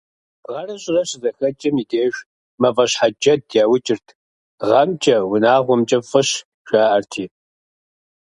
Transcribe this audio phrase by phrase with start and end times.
[0.51, 2.15] Гъэрэ щӀырэ щызэхэкӀым и деж
[2.61, 4.07] «мафӀэщхьэджэд» яукӀырт,
[4.67, 6.29] «гъэмкӀэ, унагъуэмкӀэ фӀыщ»,
[6.69, 7.25] жаӀэрти.